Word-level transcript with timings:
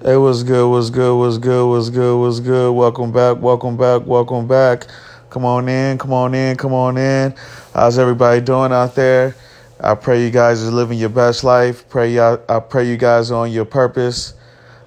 Hey, 0.00 0.16
what's 0.16 0.44
good? 0.44 0.70
What's 0.70 0.90
good? 0.90 1.18
What's 1.18 1.38
good? 1.38 1.68
What's 1.68 1.90
good? 1.90 2.20
What's 2.20 2.38
good? 2.38 2.70
Welcome 2.70 3.10
back. 3.10 3.38
Welcome 3.38 3.76
back. 3.76 4.06
Welcome 4.06 4.46
back. 4.46 4.86
Come 5.28 5.44
on 5.44 5.68
in. 5.68 5.98
Come 5.98 6.12
on 6.12 6.36
in. 6.36 6.56
Come 6.56 6.72
on 6.72 6.96
in. 6.96 7.34
How's 7.74 7.98
everybody 7.98 8.40
doing 8.40 8.70
out 8.72 8.94
there? 8.94 9.34
I 9.80 9.96
pray 9.96 10.22
you 10.22 10.30
guys 10.30 10.62
are 10.62 10.70
living 10.70 11.00
your 11.00 11.08
best 11.08 11.42
life. 11.42 11.88
Pray 11.88 12.16
I 12.20 12.36
pray 12.60 12.88
you 12.88 12.96
guys 12.96 13.32
are 13.32 13.40
on 13.42 13.50
your 13.50 13.64
purpose. 13.64 14.34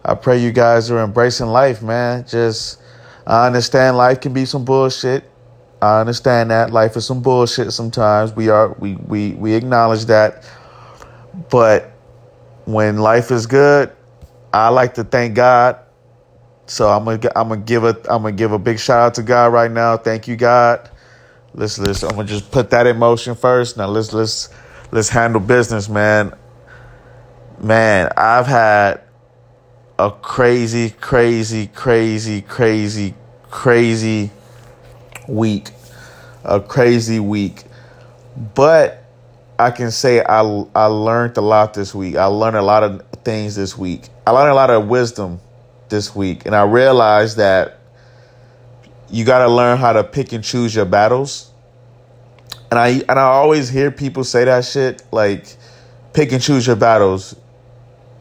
I 0.05 0.16
pray 0.16 0.38
you 0.38 0.54
guys 0.54 0.89
are 0.89 1.04
embracing 1.04 1.48
life, 1.48 1.82
man. 1.82 2.25
Just 2.25 2.80
I 3.28 3.48
understand 3.48 3.98
life 3.98 4.21
can 4.21 4.32
be 4.32 4.46
some 4.46 4.64
bullshit. 4.64 5.30
I 5.82 6.00
understand 6.00 6.52
that 6.52 6.71
life 6.71 6.96
is 6.96 7.05
some 7.05 7.21
bullshit 7.21 7.73
sometimes. 7.73 8.34
We 8.34 8.48
are 8.48 8.70
we 8.80 8.96
we 8.96 9.32
we 9.32 9.55
acknowledge 9.55 10.05
that. 10.05 10.50
But 11.50 11.91
when 12.64 13.00
life 13.00 13.30
is 13.30 13.46
good, 13.46 13.91
I 14.54 14.70
like 14.70 14.95
to 14.95 15.04
thank 15.04 15.35
God. 15.35 15.80
So 16.67 16.89
I'm 16.89 17.05
gonna 17.05 17.31
I'm 17.35 17.49
gonna 17.49 17.62
give 17.62 17.84
a 17.84 17.95
I'm 18.09 18.23
gonna 18.23 18.31
give 18.31 18.52
a 18.52 18.59
big 18.59 18.80
shout 18.80 19.02
out 19.02 19.13
to 19.16 19.23
God 19.23 19.53
right 19.53 19.71
now. 19.71 19.98
Thank 19.98 20.27
you, 20.27 20.35
God. 20.35 20.89
Let's 21.53 21.77
let's 21.80 22.03
I'm 22.03 22.12
gonna 22.12 22.26
just 22.26 22.52
put 22.52 22.70
that 22.70 22.88
in 22.88 22.98
motion 22.98 23.35
first. 23.35 23.77
Now 23.77 23.88
let's 23.88 24.13
let's 24.13 24.49
let's 24.91 25.09
handle 25.09 25.41
business, 25.41 25.90
man. 25.90 26.34
Man, 27.59 28.12
I've 28.17 28.48
had 28.48 29.02
a 29.99 30.12
crazy, 30.12 30.91
crazy, 30.91 31.68
crazy, 31.68 32.41
crazy, 32.41 33.13
crazy 33.49 34.31
week. 35.27 35.71
A 36.43 36.59
crazy 36.59 37.20
week. 37.20 37.65
But 38.55 39.04
I 39.59 39.71
can 39.71 39.91
say 39.91 40.21
I 40.21 40.41
I 40.73 40.85
learned 40.85 41.38
a 41.38 41.41
lot 41.41 41.73
this 41.73 41.93
week. 41.93 42.15
I 42.15 42.26
learned 42.26 42.57
a 42.57 42.63
lot 42.63 42.84
of 42.84 43.05
things 43.23 43.55
this 43.55 43.77
week. 43.77 44.09
I 44.25 44.31
learned 44.31 44.52
a 44.52 44.55
lot 44.55 44.70
of 44.70 44.88
wisdom 44.88 45.39
this 45.89 46.16
week, 46.16 46.45
and 46.45 46.55
I 46.55 46.63
realized 46.63 47.37
that 47.37 47.79
you 49.09 49.26
got 49.26 49.40
to 49.40 49.48
learn 49.48 49.77
how 49.77 49.93
to 49.93 50.04
pick 50.04 50.32
and 50.34 50.43
choose 50.43 50.73
your 50.73 50.85
battles. 50.85 51.51
And 52.70 52.79
I 52.79 52.87
and 53.09 53.20
I 53.20 53.23
always 53.23 53.70
hear 53.70 53.91
people 53.91 54.23
say 54.23 54.46
that 54.46 54.65
shit 54.65 55.04
like 55.12 55.55
pick 56.13 56.31
and 56.31 56.41
choose 56.41 56.65
your 56.65 56.77
battles. 56.77 57.35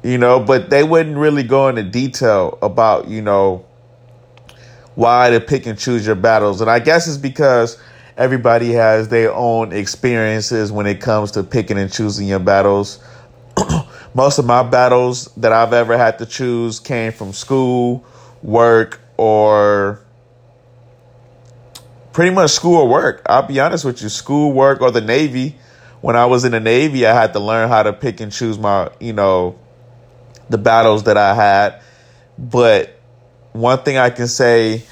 You 0.03 0.17
know, 0.17 0.41
but 0.41 0.71
they 0.71 0.83
wouldn't 0.83 1.19
really 1.19 1.43
go 1.43 1.69
into 1.69 1.83
detail 1.83 2.59
about, 2.63 3.09
you 3.09 3.21
know, 3.21 3.67
why 4.95 5.31
to 5.31 5.41
pick 5.41 5.67
and 5.67 5.79
choose 5.79 6.07
your 6.07 6.15
battles. 6.15 6.61
And 6.63 6.71
I 6.71 6.79
guess 6.79 7.07
it's 7.07 7.19
because 7.19 7.79
everybody 8.17 8.73
has 8.73 9.09
their 9.09 9.33
own 9.35 9.73
experiences 9.73 10.73
when 10.73 10.87
it 10.87 11.01
comes 11.01 11.31
to 11.33 11.43
picking 11.43 11.79
and 11.79 11.93
choosing 11.93 12.27
your 12.27 12.39
battles. 12.39 12.99
most 14.15 14.39
of 14.39 14.47
my 14.47 14.63
battles 14.63 15.27
that 15.37 15.53
I've 15.53 15.73
ever 15.73 15.97
had 15.97 16.19
to 16.19 16.27
choose 16.27 16.81
came 16.81 17.13
from 17.13 17.33
school, 17.33 18.05
work, 18.43 19.01
or 19.17 20.01
pretty 22.13 22.35
much 22.35 22.51
school 22.51 22.77
or 22.77 22.89
work. 22.89 23.23
I'll 23.27 23.47
be 23.47 23.61
honest 23.61 23.85
with 23.85 24.03
you, 24.03 24.09
school, 24.09 24.53
work, 24.53 24.81
or 24.81 24.91
the 24.91 25.01
Navy. 25.01 25.57
When 26.01 26.17
I 26.17 26.27
was 26.27 26.45
in 26.45 26.53
the 26.53 26.61
Navy, 26.61 27.07
I 27.07 27.15
had 27.15 27.33
to 27.35 27.41
learn 27.41 27.69
how 27.69 27.83
to 27.83 27.93
pick 27.93 28.21
and 28.21 28.33
choose 28.33 28.59
my, 28.59 28.91
you 29.01 29.13
know, 29.13 29.59
the 30.49 30.59
battles 30.59 31.05
that 31.05 31.17
I 31.17 31.35
had. 31.35 31.83
But 32.39 32.99
one 33.53 33.83
thing 33.83 33.99
I 33.99 34.11
can 34.11 34.27
say 34.27 34.83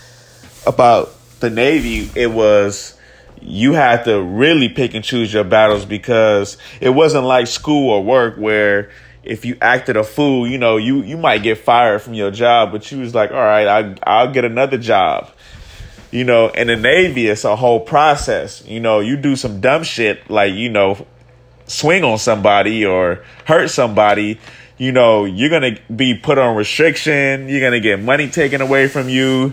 about 0.66 1.12
the 1.40 1.50
Navy, 1.50 2.10
it 2.14 2.30
was 2.30 2.94
you 3.40 3.72
had 3.72 4.04
to 4.04 4.20
really 4.20 4.68
pick 4.68 4.94
and 4.94 5.04
choose 5.04 5.32
your 5.32 5.44
battles 5.44 5.84
because 5.84 6.58
it 6.80 6.90
wasn't 6.90 7.24
like 7.24 7.46
school 7.46 7.90
or 7.90 8.02
work 8.02 8.36
where 8.36 8.90
if 9.22 9.44
you 9.44 9.56
acted 9.60 9.96
a 9.96 10.04
fool, 10.04 10.46
you 10.46 10.58
know, 10.58 10.76
you 10.76 11.02
you 11.02 11.16
might 11.16 11.42
get 11.42 11.58
fired 11.58 12.02
from 12.02 12.14
your 12.14 12.30
job, 12.30 12.72
but 12.72 12.90
you 12.90 12.98
was 12.98 13.14
like, 13.14 13.30
all 13.30 13.36
right, 13.36 13.66
I 13.66 13.94
I'll 14.02 14.32
get 14.32 14.44
another 14.44 14.78
job. 14.78 15.30
You 16.10 16.24
know, 16.24 16.48
in 16.48 16.68
the 16.68 16.76
Navy, 16.76 17.26
it's 17.26 17.44
a 17.44 17.54
whole 17.54 17.80
process. 17.80 18.64
You 18.64 18.80
know, 18.80 19.00
you 19.00 19.16
do 19.16 19.36
some 19.36 19.60
dumb 19.60 19.82
shit 19.82 20.30
like, 20.30 20.54
you 20.54 20.70
know, 20.70 21.06
swing 21.66 22.02
on 22.02 22.18
somebody 22.18 22.86
or 22.86 23.22
hurt 23.44 23.68
somebody, 23.68 24.40
you 24.78 24.92
know, 24.92 25.26
you're 25.26 25.50
gonna 25.50 25.76
be 25.94 26.14
put 26.14 26.38
on 26.38 26.56
restriction, 26.56 27.48
you're 27.48 27.60
gonna 27.60 27.80
get 27.80 28.00
money 28.00 28.28
taken 28.28 28.60
away 28.60 28.88
from 28.88 29.08
you. 29.08 29.52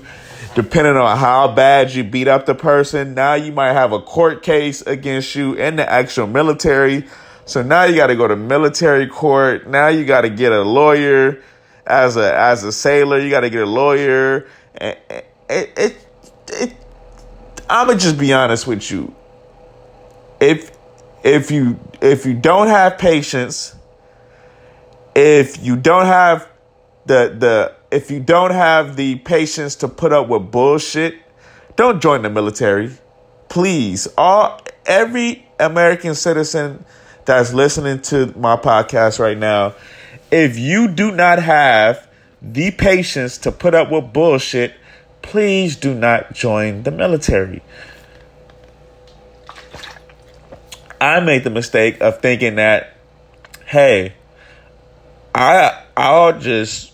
Depending 0.54 0.96
on 0.96 1.18
how 1.18 1.54
bad 1.54 1.94
you 1.94 2.06
beat 2.06 2.30
up 2.30 2.46
the 2.46 2.56
person, 2.56 3.14
now 3.14 3.34
you 3.34 3.52
might 3.52 3.74
have 3.74 3.92
a 3.92 4.00
court 4.00 4.42
case 4.42 4.82
against 4.82 5.36
you 5.36 5.54
in 5.56 5.76
the 5.76 5.90
actual 5.90 6.28
military 6.28 7.04
so 7.46 7.62
now 7.62 7.84
you 7.84 7.96
got 7.96 8.08
to 8.08 8.16
go 8.16 8.28
to 8.28 8.36
military 8.36 9.08
court. 9.08 9.68
Now 9.68 9.88
you 9.88 10.04
got 10.04 10.22
to 10.22 10.30
get 10.30 10.52
a 10.52 10.62
lawyer 10.62 11.42
as 11.86 12.18
a 12.18 12.38
as 12.38 12.64
a 12.64 12.72
sailor. 12.72 13.20
You 13.20 13.30
got 13.30 13.42
to 13.42 13.50
get 13.50 13.62
a 13.62 13.70
lawyer. 13.70 14.48
It, 14.76 15.00
it, 15.50 15.74
it, 15.78 16.08
it, 16.48 16.74
I'm 17.70 17.88
gonna 17.88 18.00
just 18.00 18.18
be 18.18 18.34
honest 18.34 18.66
with 18.66 18.90
you. 18.90 19.14
If 20.40 20.76
if 21.24 21.52
you 21.52 21.80
if 22.02 22.26
you 22.26 22.34
don't 22.34 22.68
have 22.68 22.98
patience, 22.98 23.76
if 25.16 25.64
you 25.64 25.76
don't 25.76 26.08
have 26.08 26.50
the 27.06 27.36
the 27.38 27.76
if 27.96 28.10
you 28.10 28.20
don't 28.20 28.52
have 28.52 28.96
the 28.96 29.16
patience 29.18 29.76
to 29.78 29.88
put 29.88 30.12
up 30.12 30.28
with 30.28 30.52
bullshit, 30.52 31.16
don't 31.76 32.02
join 32.02 32.24
the 32.24 32.30
military. 32.30 32.92
Please, 33.50 34.08
all 34.18 34.62
every 34.86 35.48
American 35.60 36.16
citizen 36.16 36.84
that's 37.26 37.54
listening 37.54 38.02
to 38.04 38.28
my 38.38 38.56
podcast 38.56 39.20
right 39.20 39.38
now, 39.38 39.76
if 40.32 40.58
you 40.58 40.88
do 40.88 41.12
not 41.12 41.40
have 41.40 42.08
the 42.42 42.72
patience 42.72 43.38
to 43.40 43.52
put 43.52 43.74
up 43.74 43.92
with 43.92 44.14
bullshit, 44.14 44.74
please 45.22 45.76
do 45.76 45.94
not 45.94 46.34
join 46.34 46.84
the 46.84 46.92
military. 46.92 47.62
I 51.02 51.20
made 51.20 51.44
the 51.44 51.50
mistake 51.50 52.02
of 52.02 52.22
thinking 52.22 52.56
that, 52.56 52.96
hey, 53.66 54.14
I 55.34 55.84
I'll 55.98 56.40
just, 56.40 56.94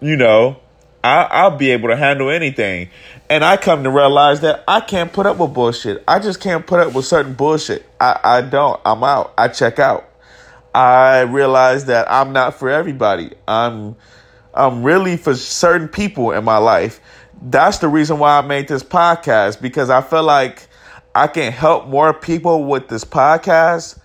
you 0.00 0.16
know, 0.16 0.60
I, 1.06 1.28
I'll 1.30 1.56
be 1.56 1.70
able 1.70 1.88
to 1.90 1.96
handle 1.96 2.30
anything. 2.30 2.90
And 3.30 3.44
I 3.44 3.56
come 3.56 3.84
to 3.84 3.90
realize 3.90 4.40
that 4.40 4.64
I 4.66 4.80
can't 4.80 5.12
put 5.12 5.24
up 5.24 5.38
with 5.38 5.54
bullshit. 5.54 6.02
I 6.08 6.18
just 6.18 6.40
can't 6.40 6.66
put 6.66 6.80
up 6.80 6.94
with 6.94 7.04
certain 7.04 7.34
bullshit. 7.34 7.86
I, 8.00 8.18
I 8.24 8.40
don't. 8.40 8.80
I'm 8.84 9.04
out. 9.04 9.32
I 9.38 9.46
check 9.46 9.78
out. 9.78 10.08
I 10.74 11.20
realize 11.20 11.84
that 11.84 12.10
I'm 12.10 12.32
not 12.32 12.54
for 12.54 12.68
everybody. 12.68 13.30
I'm 13.46 13.94
I'm 14.52 14.82
really 14.82 15.16
for 15.16 15.34
certain 15.36 15.86
people 15.86 16.32
in 16.32 16.42
my 16.42 16.58
life. 16.58 17.00
That's 17.40 17.78
the 17.78 17.88
reason 17.88 18.18
why 18.18 18.38
I 18.38 18.42
made 18.42 18.66
this 18.66 18.82
podcast 18.82 19.62
because 19.62 19.90
I 19.90 20.00
feel 20.00 20.24
like 20.24 20.66
I 21.14 21.28
can 21.28 21.52
help 21.52 21.86
more 21.86 22.12
people 22.14 22.64
with 22.64 22.88
this 22.88 23.04
podcast 23.04 23.98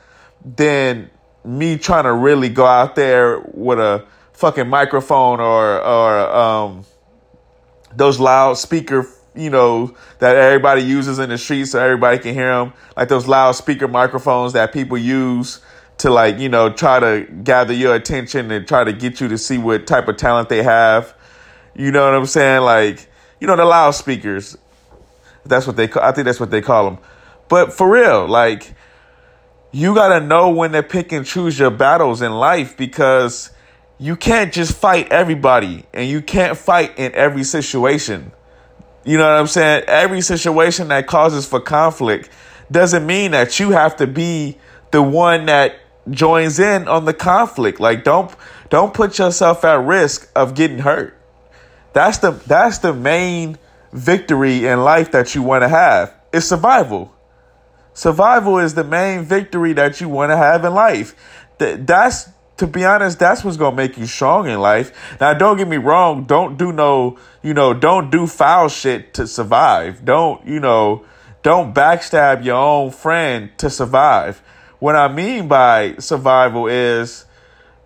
than 0.46 1.10
me 1.44 1.78
trying 1.78 2.04
to 2.04 2.14
really 2.14 2.50
go 2.50 2.66
out 2.66 2.96
there 2.96 3.40
with 3.54 3.80
a 3.80 4.06
fucking 4.42 4.68
microphone 4.68 5.40
or 5.40 5.80
or 5.82 6.36
um 6.36 6.84
those 7.96 8.20
loudspeaker, 8.20 9.08
you 9.36 9.50
know, 9.50 9.96
that 10.20 10.36
everybody 10.36 10.82
uses 10.82 11.20
in 11.20 11.30
the 11.30 11.38
streets 11.38 11.72
so 11.72 11.80
everybody 11.80 12.18
can 12.18 12.34
hear 12.34 12.50
them, 12.50 12.74
like 12.98 13.08
those 13.08 13.28
loudspeaker 13.28 13.88
microphones 13.88 14.54
that 14.54 14.74
people 14.74 14.98
use 14.98 15.62
to 16.00 16.10
like, 16.10 16.40
you 16.40 16.50
know, 16.50 16.72
try 16.72 17.00
to 17.00 17.28
gather 17.44 17.74
your 17.74 17.94
attention 17.94 18.50
and 18.50 18.68
try 18.68 18.84
to 18.84 18.94
get 18.94 19.22
you 19.22 19.28
to 19.28 19.38
see 19.38 19.58
what 19.58 19.86
type 19.86 20.08
of 20.08 20.18
talent 20.18 20.50
they 20.50 20.64
have. 20.64 21.14
You 21.76 21.92
know 21.92 22.06
what 22.06 22.16
I'm 22.16 22.26
saying? 22.26 22.64
Like, 22.64 23.08
you 23.40 23.48
know, 23.48 23.56
the 23.56 23.66
loudspeakers. 23.66 24.58
That's 25.46 25.68
what 25.68 25.76
they 25.76 25.88
call, 25.88 26.04
I 26.04 26.12
think 26.12 26.26
that's 26.26 26.40
what 26.40 26.50
they 26.50 26.62
call 26.62 26.86
them. 26.86 26.98
But 27.50 27.74
for 27.74 27.90
real, 27.90 28.28
like, 28.28 28.74
you 29.72 29.94
got 29.94 30.20
to 30.20 30.26
know 30.26 30.50
when 30.50 30.72
to 30.72 30.84
pick 30.84 31.12
and 31.12 31.26
choose 31.26 31.60
your 31.60 31.72
battles 31.72 32.22
in 32.22 32.32
life 32.32 32.76
because 32.78 33.52
you 34.02 34.16
can't 34.16 34.52
just 34.52 34.76
fight 34.76 35.12
everybody 35.12 35.86
and 35.94 36.10
you 36.10 36.24
can't 36.24 36.58
fight 36.58 36.98
in 36.98 37.14
every 37.14 37.44
situation. 37.44 38.32
You 39.06 39.20
know 39.20 39.26
what 39.26 39.40
I'm 39.40 39.46
saying? 39.46 39.84
Every 39.88 40.22
situation 40.22 40.88
that 40.88 41.06
causes 41.06 41.46
for 41.46 41.60
conflict 41.60 42.28
doesn't 42.72 43.06
mean 43.06 43.30
that 43.32 43.60
you 43.60 43.70
have 43.70 43.96
to 43.98 44.08
be 44.08 44.58
the 44.90 45.04
one 45.04 45.46
that 45.46 45.76
joins 46.10 46.58
in 46.58 46.88
on 46.88 47.06
the 47.06 47.14
conflict. 47.14 47.80
Like 47.80 48.04
don't 48.04 48.36
don't 48.72 48.92
put 48.92 49.20
yourself 49.20 49.64
at 49.64 49.80
risk 49.86 50.32
of 50.36 50.56
getting 50.56 50.80
hurt. 50.80 51.16
That's 51.94 52.18
the 52.18 52.32
that's 52.32 52.80
the 52.80 52.94
main 52.94 53.60
victory 53.94 54.66
in 54.66 54.84
life 54.84 55.12
that 55.12 55.36
you 55.36 55.44
want 55.44 55.62
to 55.62 55.70
have. 55.70 56.12
It's 56.34 56.48
survival. 56.48 57.14
Survival 57.94 58.58
is 58.58 58.74
the 58.74 58.84
main 58.84 59.26
victory 59.26 59.74
that 59.74 60.02
you 60.02 60.10
want 60.10 60.32
to 60.32 60.38
have 60.38 60.66
in 60.66 60.74
life. 60.74 61.14
That 61.60 61.86
that's 61.86 62.30
to 62.62 62.68
be 62.68 62.86
honest, 62.86 63.18
that's 63.18 63.44
what's 63.44 63.58
gonna 63.58 63.76
make 63.76 63.98
you 63.98 64.06
strong 64.06 64.48
in 64.48 64.60
life. 64.60 65.18
Now, 65.20 65.34
don't 65.34 65.58
get 65.58 65.68
me 65.68 65.78
wrong. 65.78 66.26
Don't 66.26 66.60
do 66.60 66.72
no, 66.72 67.18
you 67.42 67.56
know, 67.56 67.74
don't 67.74 68.12
do 68.12 68.28
foul 68.28 68.70
shit 68.70 69.16
to 69.16 69.26
survive. 69.26 70.06
Don't, 70.06 70.46
you 70.46 70.60
know, 70.60 71.04
don't 71.42 71.74
backstab 71.74 72.46
your 72.46 72.58
own 72.58 72.92
friend 72.92 73.50
to 73.58 73.72
survive. 73.72 74.44
What 74.78 74.96
I 74.96 75.08
mean 75.08 75.48
by 75.48 75.96
survival 75.98 76.68
is 76.68 77.26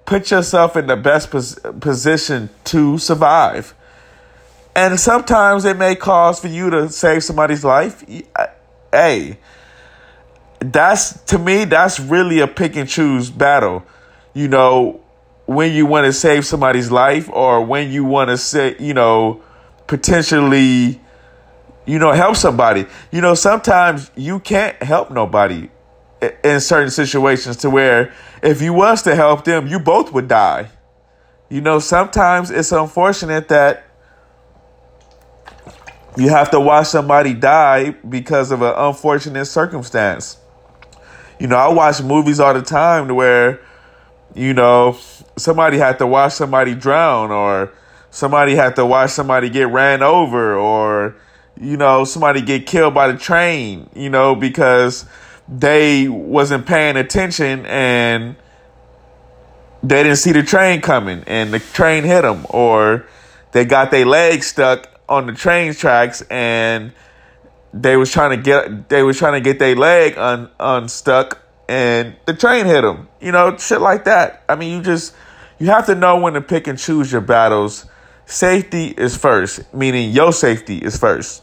put 0.05 0.29
yourself 0.29 0.75
in 0.75 0.87
the 0.87 0.97
best 0.97 1.31
pos- 1.31 1.57
position 1.79 2.49
to 2.65 2.97
survive. 2.97 3.73
And 4.75 4.99
sometimes 4.99 5.63
it 5.63 5.77
may 5.77 5.95
cause 5.95 6.41
for 6.41 6.49
you 6.49 6.69
to 6.71 6.89
save 6.89 7.23
somebody's 7.23 7.63
life. 7.63 8.03
Hey, 8.91 9.37
that's 10.59 11.21
to 11.27 11.37
me, 11.37 11.63
that's 11.63 11.97
really 11.97 12.41
a 12.41 12.47
pick 12.47 12.75
and 12.75 12.89
choose 12.89 13.29
battle. 13.29 13.85
You 14.35 14.49
know, 14.49 15.01
when 15.45 15.73
you 15.73 15.85
want 15.85 16.05
to 16.05 16.13
save 16.13 16.45
somebody's 16.45 16.91
life 16.91 17.29
or 17.29 17.63
when 17.65 17.89
you 17.89 18.03
want 18.03 18.29
to 18.29 18.37
say, 18.37 18.75
you 18.79 18.93
know, 18.93 19.41
potentially, 19.87 20.99
you 21.85 21.99
know, 21.99 22.11
help 22.11 22.35
somebody. 22.35 22.85
You 23.11 23.21
know, 23.21 23.33
sometimes 23.33 24.11
you 24.15 24.39
can't 24.39 24.81
help 24.83 25.09
nobody 25.09 25.69
in 26.43 26.59
certain 26.59 26.89
situations 26.89 27.57
to 27.57 27.69
where 27.69 28.13
if 28.43 28.61
you 28.61 28.73
was 28.73 29.03
to 29.03 29.15
help 29.15 29.45
them, 29.45 29.67
you 29.67 29.79
both 29.79 30.11
would 30.11 30.27
die. 30.27 30.69
You 31.49 31.61
know, 31.61 31.79
sometimes 31.79 32.51
it's 32.51 32.71
unfortunate 32.71 33.47
that 33.47 33.85
you 36.17 36.29
have 36.29 36.51
to 36.51 36.59
watch 36.59 36.87
somebody 36.87 37.33
die 37.33 37.91
because 37.91 38.51
of 38.51 38.61
an 38.61 38.73
unfortunate 38.75 39.45
circumstance. 39.45 40.37
You 41.39 41.47
know, 41.47 41.57
I 41.57 41.67
watch 41.69 42.01
movies 42.01 42.39
all 42.39 42.53
the 42.53 42.61
time 42.61 43.07
to 43.07 43.13
where, 43.13 43.61
you 44.33 44.53
know, 44.53 44.97
somebody 45.37 45.77
had 45.77 45.99
to 45.99 46.07
watch 46.07 46.33
somebody 46.33 46.75
drown 46.75 47.31
or 47.31 47.71
somebody 48.09 48.55
had 48.55 48.75
to 48.77 48.85
watch 48.85 49.11
somebody 49.11 49.49
get 49.49 49.67
ran 49.69 50.01
over 50.01 50.55
or, 50.55 51.15
you 51.59 51.77
know, 51.77 52.03
somebody 52.03 52.41
get 52.41 52.65
killed 52.65 52.93
by 52.93 53.11
the 53.11 53.17
train, 53.17 53.89
you 53.95 54.09
know, 54.09 54.35
because 54.35 55.05
they 55.47 56.07
wasn't 56.07 56.65
paying 56.65 56.97
attention 56.97 57.65
and 57.65 58.35
they 59.83 60.03
didn't 60.03 60.17
see 60.17 60.31
the 60.31 60.43
train 60.43 60.81
coming 60.81 61.23
and 61.27 61.53
the 61.53 61.59
train 61.59 62.03
hit 62.03 62.23
them 62.23 62.45
or 62.49 63.05
they 63.51 63.63
got 63.65 63.91
their 63.91 64.05
legs 64.05 64.47
stuck 64.47 64.89
on 65.07 65.27
the 65.27 65.33
train 65.33 65.73
tracks 65.73 66.23
and 66.29 66.91
they 67.73 67.95
was 67.97 68.11
trying 68.11 68.31
to 68.31 68.37
get 68.37 68.89
they 68.89 69.03
was 69.03 69.17
trying 69.17 69.33
to 69.33 69.41
get 69.41 69.59
their 69.59 69.75
leg 69.75 70.17
un, 70.17 70.49
unstuck 70.59 71.44
and 71.67 72.15
the 72.25 72.33
train 72.33 72.65
hit 72.65 72.81
them 72.81 73.07
you 73.19 73.31
know 73.31 73.57
shit 73.57 73.81
like 73.81 74.05
that 74.05 74.43
i 74.49 74.55
mean 74.55 74.77
you 74.77 74.83
just 74.83 75.15
you 75.59 75.67
have 75.67 75.85
to 75.85 75.95
know 75.95 76.19
when 76.19 76.33
to 76.33 76.41
pick 76.41 76.67
and 76.67 76.77
choose 76.77 77.11
your 77.11 77.21
battles 77.21 77.85
safety 78.25 78.87
is 78.87 79.17
first 79.17 79.73
meaning 79.73 80.11
your 80.11 80.31
safety 80.31 80.77
is 80.77 80.97
first 80.97 81.41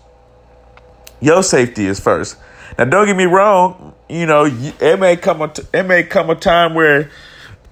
your 1.20 1.42
safety 1.42 1.86
is 1.86 1.98
first 1.98 2.36
now, 2.78 2.84
don't 2.84 3.06
get 3.06 3.16
me 3.16 3.24
wrong. 3.24 3.94
You 4.08 4.26
know, 4.26 4.44
it 4.46 4.98
may 4.98 5.16
come 5.16 5.42
a 5.42 5.48
t- 5.48 5.62
it 5.72 5.84
may 5.84 6.02
come 6.02 6.30
a 6.30 6.34
time 6.34 6.74
where, 6.74 7.10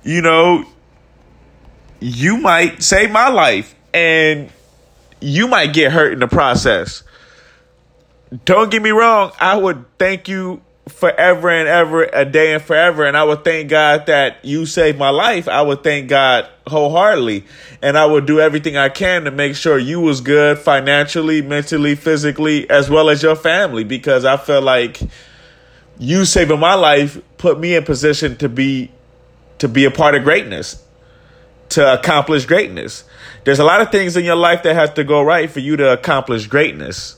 you 0.02 0.22
know, 0.22 0.64
you 2.00 2.38
might 2.38 2.82
save 2.82 3.10
my 3.10 3.28
life, 3.28 3.74
and 3.92 4.50
you 5.20 5.48
might 5.48 5.72
get 5.72 5.92
hurt 5.92 6.12
in 6.12 6.18
the 6.18 6.28
process. 6.28 7.02
Don't 8.44 8.70
get 8.70 8.82
me 8.82 8.90
wrong. 8.90 9.32
I 9.40 9.56
would 9.56 9.84
thank 9.98 10.28
you 10.28 10.62
forever 10.90 11.48
and 11.48 11.68
ever, 11.68 12.04
a 12.04 12.24
day 12.24 12.54
and 12.54 12.62
forever. 12.62 13.04
And 13.04 13.16
I 13.16 13.24
would 13.24 13.44
thank 13.44 13.70
God 13.70 14.06
that 14.06 14.44
you 14.44 14.66
saved 14.66 14.98
my 14.98 15.10
life. 15.10 15.48
I 15.48 15.62
would 15.62 15.82
thank 15.82 16.08
God 16.08 16.48
wholeheartedly. 16.66 17.44
And 17.82 17.96
I 17.96 18.06
would 18.06 18.26
do 18.26 18.40
everything 18.40 18.76
I 18.76 18.88
can 18.88 19.24
to 19.24 19.30
make 19.30 19.56
sure 19.56 19.78
you 19.78 20.00
was 20.00 20.20
good 20.20 20.58
financially, 20.58 21.42
mentally, 21.42 21.94
physically, 21.94 22.68
as 22.68 22.90
well 22.90 23.08
as 23.08 23.22
your 23.22 23.36
family, 23.36 23.84
because 23.84 24.24
I 24.24 24.36
feel 24.36 24.60
like 24.60 25.00
you 25.98 26.24
saving 26.24 26.60
my 26.60 26.74
life 26.74 27.20
put 27.38 27.60
me 27.60 27.74
in 27.74 27.84
position 27.84 28.36
to 28.38 28.48
be 28.48 28.90
to 29.58 29.68
be 29.68 29.84
a 29.84 29.90
part 29.90 30.14
of 30.14 30.24
greatness, 30.24 30.82
to 31.70 31.92
accomplish 31.92 32.46
greatness. 32.46 33.04
There's 33.44 33.58
a 33.58 33.64
lot 33.64 33.82
of 33.82 33.92
things 33.92 34.16
in 34.16 34.24
your 34.24 34.36
life 34.36 34.62
that 34.62 34.74
has 34.74 34.90
to 34.94 35.04
go 35.04 35.22
right 35.22 35.50
for 35.50 35.60
you 35.60 35.76
to 35.76 35.92
accomplish 35.92 36.46
greatness. 36.46 37.16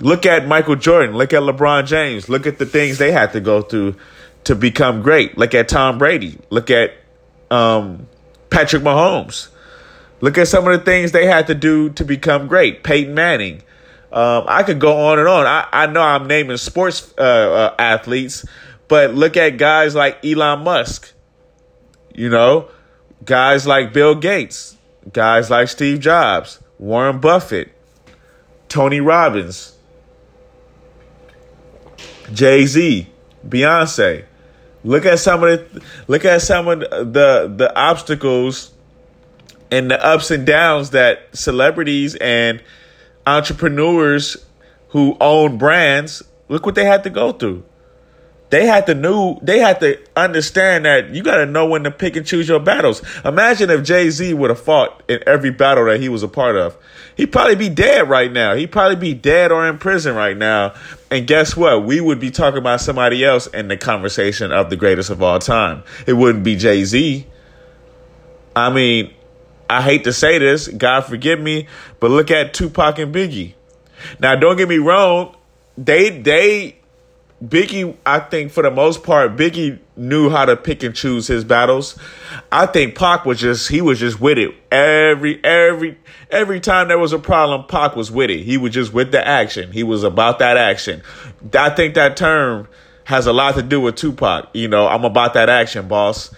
Look 0.00 0.26
at 0.26 0.46
Michael 0.46 0.76
Jordan. 0.76 1.16
Look 1.16 1.32
at 1.32 1.42
LeBron 1.42 1.86
James. 1.86 2.28
Look 2.28 2.46
at 2.46 2.58
the 2.58 2.66
things 2.66 2.98
they 2.98 3.12
had 3.12 3.32
to 3.32 3.40
go 3.40 3.62
through 3.62 3.96
to 4.44 4.54
become 4.54 5.02
great. 5.02 5.36
Look 5.36 5.54
at 5.54 5.68
Tom 5.68 5.98
Brady. 5.98 6.38
Look 6.50 6.70
at 6.70 6.92
um, 7.50 8.08
Patrick 8.50 8.82
Mahomes. 8.82 9.48
Look 10.20 10.38
at 10.38 10.48
some 10.48 10.66
of 10.66 10.78
the 10.78 10.84
things 10.84 11.12
they 11.12 11.26
had 11.26 11.46
to 11.48 11.54
do 11.54 11.90
to 11.90 12.04
become 12.04 12.48
great. 12.48 12.82
Peyton 12.82 13.14
Manning. 13.14 13.62
Um, 14.10 14.44
I 14.48 14.62
could 14.62 14.78
go 14.78 15.06
on 15.08 15.18
and 15.18 15.28
on. 15.28 15.46
I, 15.46 15.68
I 15.70 15.86
know 15.86 16.00
I'm 16.00 16.26
naming 16.26 16.56
sports 16.56 17.12
uh, 17.18 17.22
uh, 17.22 17.74
athletes, 17.78 18.44
but 18.88 19.14
look 19.14 19.36
at 19.36 19.58
guys 19.58 19.94
like 19.94 20.24
Elon 20.24 20.60
Musk. 20.60 21.12
You 22.14 22.30
know, 22.30 22.68
guys 23.24 23.66
like 23.66 23.92
Bill 23.92 24.14
Gates, 24.14 24.76
guys 25.12 25.50
like 25.50 25.68
Steve 25.68 26.00
Jobs, 26.00 26.60
Warren 26.78 27.20
Buffett, 27.20 27.70
Tony 28.68 29.00
Robbins. 29.00 29.77
Jay 32.32 32.66
Z, 32.66 33.08
Beyonce. 33.46 34.24
Look 34.84 35.06
at 35.06 35.18
some 35.18 35.42
of 35.42 35.50
the 35.72 35.82
look 36.06 36.24
at 36.24 36.42
some 36.42 36.68
of 36.68 36.80
the 36.80 37.52
the 37.54 37.72
obstacles 37.76 38.72
and 39.70 39.90
the 39.90 40.04
ups 40.04 40.30
and 40.30 40.46
downs 40.46 40.90
that 40.90 41.36
celebrities 41.36 42.14
and 42.16 42.62
entrepreneurs 43.26 44.36
who 44.90 45.16
own 45.20 45.58
brands 45.58 46.22
look 46.48 46.64
what 46.64 46.74
they 46.74 46.84
had 46.84 47.04
to 47.04 47.10
go 47.10 47.32
through. 47.32 47.64
They 48.50 48.66
had 48.66 48.86
to 48.86 48.94
know 48.94 49.38
they 49.42 49.58
had 49.58 49.80
to 49.80 49.98
understand 50.16 50.86
that 50.86 51.10
you 51.10 51.22
gotta 51.22 51.44
know 51.44 51.66
when 51.66 51.84
to 51.84 51.90
pick 51.90 52.16
and 52.16 52.26
choose 52.26 52.48
your 52.48 52.60
battles. 52.60 53.02
Imagine 53.24 53.68
if 53.70 53.82
Jay 53.82 54.08
Z 54.08 54.32
would 54.32 54.50
have 54.50 54.60
fought 54.60 55.02
in 55.08 55.20
every 55.26 55.50
battle 55.50 55.84
that 55.86 56.00
he 56.00 56.08
was 56.08 56.22
a 56.22 56.28
part 56.28 56.56
of. 56.56 56.76
He'd 57.16 57.32
probably 57.32 57.56
be 57.56 57.68
dead 57.68 58.08
right 58.08 58.32
now. 58.32 58.54
He'd 58.54 58.72
probably 58.72 58.96
be 58.96 59.12
dead 59.12 59.52
or 59.52 59.68
in 59.68 59.78
prison 59.78 60.14
right 60.14 60.36
now. 60.36 60.74
And 61.10 61.26
guess 61.26 61.56
what? 61.56 61.84
We 61.84 62.00
would 62.00 62.20
be 62.20 62.30
talking 62.30 62.58
about 62.58 62.80
somebody 62.80 63.24
else 63.24 63.46
in 63.48 63.68
the 63.68 63.76
conversation 63.76 64.52
of 64.52 64.70
the 64.70 64.76
greatest 64.76 65.10
of 65.10 65.22
all 65.22 65.38
time. 65.38 65.82
It 66.06 66.14
wouldn't 66.14 66.44
be 66.44 66.56
Jay 66.56 66.84
Z. 66.84 67.26
I 68.56 68.70
mean, 68.70 69.12
I 69.68 69.82
hate 69.82 70.04
to 70.04 70.12
say 70.12 70.38
this, 70.38 70.68
God 70.68 71.02
forgive 71.02 71.38
me, 71.38 71.68
but 72.00 72.10
look 72.10 72.30
at 72.30 72.54
Tupac 72.54 72.98
and 72.98 73.14
Biggie. 73.14 73.54
Now, 74.18 74.34
don't 74.36 74.56
get 74.56 74.68
me 74.68 74.78
wrong, 74.78 75.36
they 75.76 76.10
they 76.10 76.78
Biggie, 77.44 77.96
I 78.04 78.18
think 78.18 78.50
for 78.50 78.64
the 78.64 78.70
most 78.70 79.04
part, 79.04 79.36
Biggie 79.36 79.78
knew 79.96 80.28
how 80.28 80.44
to 80.44 80.56
pick 80.56 80.82
and 80.82 80.94
choose 80.94 81.28
his 81.28 81.44
battles. 81.44 81.96
I 82.50 82.66
think 82.66 82.96
Pac 82.96 83.24
was 83.24 83.38
just 83.38 83.68
he 83.68 83.80
was 83.80 84.00
just 84.00 84.20
with 84.20 84.38
it. 84.38 84.54
Every 84.72 85.42
every 85.44 85.98
every 86.30 86.58
time 86.58 86.88
there 86.88 86.98
was 86.98 87.12
a 87.12 87.18
problem, 87.18 87.64
Pac 87.68 87.94
was 87.94 88.10
with 88.10 88.30
it. 88.30 88.42
He 88.42 88.58
was 88.58 88.72
just 88.72 88.92
with 88.92 89.12
the 89.12 89.24
action. 89.26 89.70
He 89.70 89.84
was 89.84 90.02
about 90.02 90.40
that 90.40 90.56
action. 90.56 91.02
I 91.54 91.70
think 91.70 91.94
that 91.94 92.16
term 92.16 92.66
has 93.04 93.26
a 93.26 93.32
lot 93.32 93.54
to 93.54 93.62
do 93.62 93.80
with 93.80 93.94
Tupac. 93.94 94.48
You 94.52 94.66
know, 94.66 94.88
I'm 94.88 95.04
about 95.04 95.34
that 95.34 95.48
action, 95.48 95.86
boss. 95.86 96.34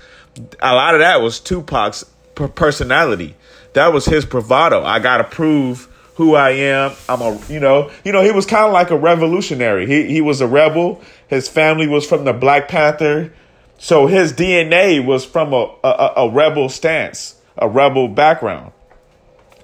A 0.60 0.74
lot 0.74 0.94
of 0.94 1.00
that 1.00 1.22
was 1.22 1.40
Tupac's 1.40 2.04
personality. 2.34 3.36
That 3.72 3.92
was 3.92 4.04
his 4.04 4.26
bravado. 4.26 4.84
I 4.84 4.98
gotta 4.98 5.24
prove 5.24 5.88
who 6.20 6.34
I 6.34 6.50
am. 6.50 6.92
I'm 7.08 7.22
a, 7.22 7.40
you 7.48 7.58
know, 7.58 7.90
you 8.04 8.12
know, 8.12 8.22
he 8.22 8.30
was 8.30 8.44
kind 8.44 8.66
of 8.66 8.74
like 8.74 8.90
a 8.90 8.96
revolutionary. 8.96 9.86
He 9.86 10.04
he 10.12 10.20
was 10.20 10.42
a 10.42 10.46
rebel. 10.46 11.00
His 11.28 11.48
family 11.48 11.88
was 11.88 12.06
from 12.06 12.24
the 12.24 12.34
Black 12.34 12.68
Panther, 12.68 13.32
so 13.78 14.06
his 14.06 14.34
DNA 14.34 15.02
was 15.02 15.24
from 15.24 15.54
a 15.54 15.74
a, 15.82 16.12
a 16.16 16.30
rebel 16.30 16.68
stance, 16.68 17.36
a 17.56 17.66
rebel 17.66 18.06
background. 18.06 18.72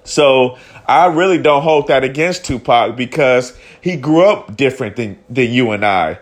So 0.03 0.57
I 0.87 1.05
really 1.05 1.37
don't 1.37 1.61
hold 1.61 1.89
that 1.89 2.03
against 2.03 2.43
Tupac 2.43 2.95
because 2.95 3.55
he 3.79 3.95
grew 3.95 4.25
up 4.25 4.57
different 4.57 4.95
than 4.95 5.19
than 5.29 5.51
you 5.51 5.69
and 5.69 5.85
I. 5.85 6.17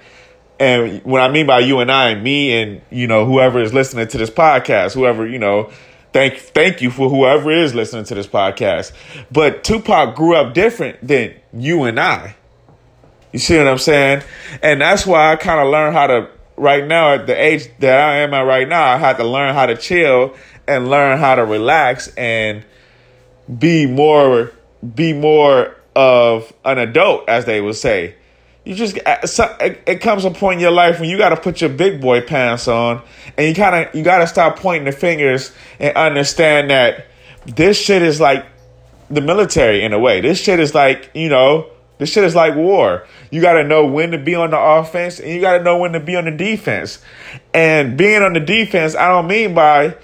And 0.60 1.02
what 1.06 1.22
I 1.22 1.30
mean 1.32 1.48
by 1.48 1.60
you 1.60 1.80
and 1.80 1.90
I, 1.90 2.14
me 2.16 2.62
and 2.62 2.82
you 2.90 3.08
know 3.08 3.26
whoever 3.26 3.62
is 3.62 3.74
listening 3.74 4.10
to 4.10 4.18
this 4.18 4.30
podcast, 4.30 4.96
whoever 4.96 5.26
you 5.26 5.40
know 5.40 5.72
Thank 6.16 6.38
thank 6.38 6.82
you 6.82 6.92
for 6.92 7.10
whoever 7.10 7.52
is 7.52 7.76
listening 7.76 8.06
to 8.06 8.16
this 8.16 8.26
podcast. 8.26 8.94
But 9.34 9.66
Tupac 9.66 10.16
grew 10.16 10.34
up 10.34 10.54
different 10.54 11.06
than 11.06 11.34
you 11.52 11.84
and 11.84 12.00
I. 12.00 12.38
You 13.34 13.40
see 13.40 13.58
what 13.58 13.68
I'm 13.68 13.78
saying? 13.78 14.24
And 14.64 14.80
that's 14.80 15.06
why 15.06 15.34
I 15.34 15.36
kind 15.36 15.60
of 15.60 15.68
learned 15.68 15.94
how 15.94 16.08
to 16.08 16.30
right 16.56 16.88
now 16.88 17.16
at 17.16 17.28
the 17.28 17.36
age 17.38 17.68
that 17.80 18.00
I 18.00 18.20
am 18.20 18.34
at 18.34 18.44
right 18.44 18.66
now, 18.66 18.86
I 18.86 18.96
had 18.96 19.18
to 19.18 19.26
learn 19.26 19.54
how 19.56 19.66
to 19.66 19.76
chill 19.76 20.34
and 20.66 20.90
learn 20.90 21.20
how 21.20 21.36
to 21.36 21.44
relax 21.44 22.08
and 22.16 22.64
be 23.60 23.86
more 23.86 24.54
be 24.96 25.12
more 25.12 25.76
of 25.98 26.54
an 26.64 26.78
adult 26.78 27.28
as 27.28 27.44
they 27.44 27.60
would 27.60 27.76
say 27.76 28.16
you 28.66 28.74
just 28.74 28.98
uh, 29.06 29.18
it 29.86 30.02
comes 30.02 30.26
a 30.26 30.32
point 30.32 30.56
in 30.56 30.60
your 30.60 30.72
life 30.72 31.00
when 31.00 31.08
you 31.08 31.18
got 31.18 31.30
to 31.30 31.38
put 31.38 31.62
your 31.62 31.70
big 31.70 32.02
boy 32.02 32.20
pants 32.20 32.68
on 32.68 33.02
and 33.38 33.48
you 33.48 33.56
kind 33.56 33.88
of 33.88 33.96
you 33.96 34.04
got 34.04 34.18
to 34.18 34.28
stop 34.28 34.58
pointing 34.58 34.86
the 34.86 34.92
fingers 34.92 35.54
and 35.80 35.96
understand 35.96 36.72
that 36.72 37.06
this 37.46 37.80
shit 37.80 38.02
is 38.02 38.20
like 38.20 38.46
the 39.10 39.22
military 39.22 39.84
in 39.84 39.94
a 39.94 40.00
way. 40.00 40.20
This 40.20 40.40
shit 40.42 40.60
is 40.60 40.74
like 40.74 41.12
you 41.14 41.30
know 41.30 41.70
this 42.00 42.10
shit 42.12 42.24
is 42.24 42.34
like 42.34 42.56
war. 42.56 43.06
You 43.30 43.40
got 43.40 43.54
to 43.54 43.64
know 43.64 43.86
when 43.86 44.12
to 44.12 44.18
be 44.18 44.34
on 44.34 44.50
the 44.50 44.60
offense 44.60 45.20
and 45.20 45.30
you 45.30 45.42
got 45.42 45.60
to 45.60 45.64
know 45.64 45.78
when 45.78 45.94
to 45.94 46.00
be 46.00 46.16
on 46.16 46.26
the 46.26 46.32
defense. 46.32 47.00
And 47.54 47.98
being 47.98 48.24
on 48.24 48.34
the 48.34 48.40
defense 48.40 48.96
i 48.96 49.08
don't 49.08 49.28
mean 49.28 49.54
by 49.54 49.96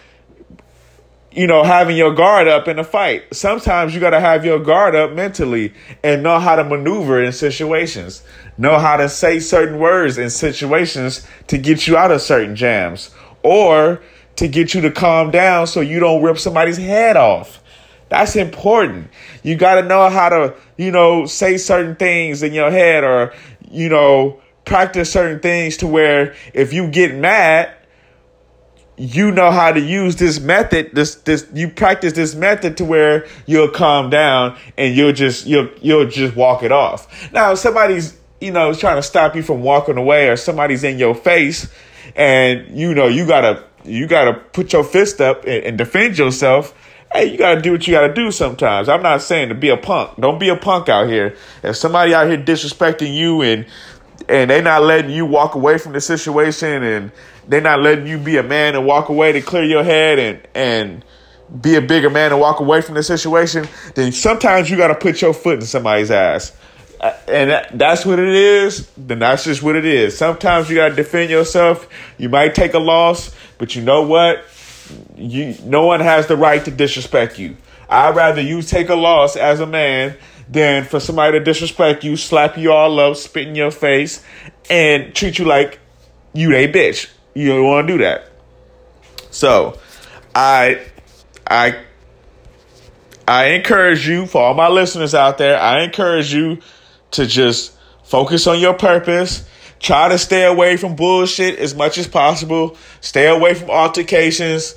you 1.31 1.47
know, 1.47 1.63
having 1.63 1.95
your 1.95 2.13
guard 2.13 2.47
up 2.47 2.67
in 2.67 2.77
a 2.77 2.83
fight. 2.83 3.23
Sometimes 3.33 3.93
you 3.93 4.01
got 4.01 4.09
to 4.09 4.19
have 4.19 4.43
your 4.43 4.59
guard 4.59 4.95
up 4.95 5.13
mentally 5.13 5.73
and 6.03 6.23
know 6.23 6.39
how 6.39 6.55
to 6.55 6.63
maneuver 6.63 7.23
in 7.23 7.31
situations. 7.31 8.23
Know 8.57 8.77
how 8.79 8.97
to 8.97 9.07
say 9.07 9.39
certain 9.39 9.79
words 9.79 10.17
in 10.17 10.29
situations 10.29 11.25
to 11.47 11.57
get 11.57 11.87
you 11.87 11.95
out 11.95 12.11
of 12.11 12.21
certain 12.21 12.55
jams 12.55 13.11
or 13.43 14.01
to 14.35 14.47
get 14.47 14.73
you 14.73 14.81
to 14.81 14.91
calm 14.91 15.31
down 15.31 15.67
so 15.67 15.79
you 15.81 15.99
don't 15.99 16.21
rip 16.21 16.37
somebody's 16.37 16.77
head 16.77 17.15
off. 17.15 17.63
That's 18.09 18.35
important. 18.35 19.09
You 19.41 19.55
got 19.55 19.79
to 19.79 19.87
know 19.87 20.09
how 20.09 20.27
to, 20.27 20.55
you 20.77 20.91
know, 20.91 21.25
say 21.25 21.55
certain 21.55 21.95
things 21.95 22.43
in 22.43 22.51
your 22.51 22.69
head 22.69 23.05
or, 23.05 23.33
you 23.69 23.87
know, 23.87 24.41
practice 24.65 25.11
certain 25.11 25.39
things 25.39 25.77
to 25.77 25.87
where 25.87 26.35
if 26.53 26.73
you 26.73 26.89
get 26.89 27.15
mad, 27.15 27.71
you 28.97 29.31
know 29.31 29.51
how 29.51 29.71
to 29.71 29.79
use 29.79 30.17
this 30.17 30.39
method 30.39 30.91
this 30.93 31.15
this 31.15 31.47
you 31.53 31.69
practice 31.69 32.13
this 32.13 32.35
method 32.35 32.77
to 32.77 32.85
where 32.85 33.25
you'll 33.45 33.69
calm 33.69 34.09
down 34.09 34.57
and 34.77 34.95
you'll 34.95 35.13
just 35.13 35.47
you'll 35.47 35.69
you'll 35.81 36.07
just 36.07 36.35
walk 36.35 36.63
it 36.63 36.71
off. 36.71 37.31
Now 37.31 37.53
if 37.53 37.59
somebody's 37.59 38.17
you 38.39 38.51
know 38.51 38.73
trying 38.73 38.97
to 38.97 39.03
stop 39.03 39.35
you 39.35 39.43
from 39.43 39.61
walking 39.63 39.97
away 39.97 40.29
or 40.29 40.35
somebody's 40.35 40.83
in 40.83 40.99
your 40.99 41.15
face 41.15 41.71
and 42.15 42.77
you 42.77 42.93
know 42.93 43.07
you 43.07 43.25
gotta 43.25 43.63
you 43.83 44.07
gotta 44.07 44.33
put 44.33 44.73
your 44.73 44.83
fist 44.83 45.21
up 45.21 45.43
and, 45.45 45.63
and 45.63 45.77
defend 45.77 46.17
yourself 46.17 46.75
hey 47.13 47.31
you 47.31 47.37
gotta 47.37 47.61
do 47.61 47.71
what 47.71 47.87
you 47.87 47.93
gotta 47.93 48.13
do 48.13 48.31
sometimes. 48.31 48.89
I'm 48.89 49.01
not 49.01 49.21
saying 49.21 49.49
to 49.49 49.55
be 49.55 49.69
a 49.69 49.77
punk. 49.77 50.19
Don't 50.19 50.39
be 50.39 50.49
a 50.49 50.55
punk 50.55 50.89
out 50.89 51.07
here. 51.07 51.35
If 51.63 51.75
somebody 51.75 52.13
out 52.13 52.27
here 52.27 52.37
disrespecting 52.37 53.13
you 53.13 53.41
and 53.41 53.65
and 54.31 54.49
they 54.49 54.61
not 54.61 54.83
letting 54.83 55.11
you 55.11 55.25
walk 55.25 55.55
away 55.55 55.77
from 55.77 55.91
the 55.91 55.99
situation 55.99 56.83
and 56.83 57.11
they're 57.47 57.59
not 57.59 57.81
letting 57.81 58.07
you 58.07 58.17
be 58.17 58.37
a 58.37 58.43
man 58.43 58.75
and 58.75 58.85
walk 58.85 59.09
away 59.09 59.33
to 59.33 59.41
clear 59.41 59.63
your 59.63 59.83
head 59.83 60.19
and 60.19 60.47
and 60.55 61.05
be 61.59 61.75
a 61.75 61.81
bigger 61.81 62.09
man 62.09 62.31
and 62.31 62.39
walk 62.39 62.61
away 62.61 62.79
from 62.79 62.95
the 62.95 63.03
situation, 63.03 63.67
then 63.95 64.13
sometimes 64.13 64.69
you 64.69 64.77
got 64.77 64.87
to 64.87 64.95
put 64.95 65.21
your 65.21 65.33
foot 65.33 65.55
in 65.55 65.65
somebody's 65.65 66.09
ass. 66.09 66.55
Uh, 67.01 67.13
and 67.27 67.77
that's 67.77 68.05
what 68.05 68.19
it 68.19 68.29
is, 68.29 68.89
then 68.95 69.19
that's 69.19 69.43
just 69.43 69.61
what 69.61 69.75
it 69.75 69.83
is. 69.83 70.17
Sometimes 70.17 70.69
you 70.69 70.77
got 70.77 70.89
to 70.89 70.95
defend 70.95 71.29
yourself. 71.29 71.89
You 72.17 72.29
might 72.29 72.55
take 72.55 72.73
a 72.73 72.79
loss, 72.79 73.35
but 73.57 73.75
you 73.75 73.81
know 73.81 74.03
what? 74.03 74.45
You 75.17 75.55
no 75.63 75.85
one 75.85 75.99
has 75.99 76.27
the 76.27 76.37
right 76.37 76.63
to 76.63 76.71
disrespect 76.71 77.37
you. 77.37 77.57
I'd 77.89 78.15
rather 78.15 78.41
you 78.41 78.61
take 78.61 78.87
a 78.87 78.95
loss 78.95 79.35
as 79.35 79.59
a 79.59 79.65
man 79.65 80.15
than 80.51 80.83
for 80.83 80.99
somebody 80.99 81.39
to 81.39 81.43
disrespect 81.43 82.03
you, 82.03 82.17
slap 82.17 82.57
you 82.57 82.73
all 82.73 82.99
up, 82.99 83.15
spit 83.15 83.47
in 83.47 83.55
your 83.55 83.71
face, 83.71 84.23
and 84.69 85.15
treat 85.15 85.39
you 85.39 85.45
like 85.45 85.79
you 86.33 86.53
a 86.53 86.71
bitch. 86.71 87.09
You 87.33 87.47
don't 87.47 87.63
want 87.63 87.87
to 87.87 87.93
do 87.93 88.03
that. 88.03 88.29
So, 89.31 89.79
I, 90.35 90.85
I, 91.49 91.81
I 93.25 93.45
encourage 93.51 94.05
you 94.05 94.25
for 94.25 94.41
all 94.41 94.53
my 94.53 94.67
listeners 94.67 95.15
out 95.15 95.37
there. 95.37 95.57
I 95.57 95.83
encourage 95.83 96.33
you 96.33 96.59
to 97.11 97.25
just 97.25 97.73
focus 98.03 98.45
on 98.45 98.59
your 98.59 98.73
purpose. 98.73 99.47
Try 99.79 100.09
to 100.09 100.17
stay 100.17 100.43
away 100.43 100.75
from 100.75 100.97
bullshit 100.97 101.57
as 101.59 101.73
much 101.73 101.97
as 101.97 102.07
possible. 102.07 102.77
Stay 102.99 103.27
away 103.27 103.53
from 103.53 103.69
altercations. 103.69 104.75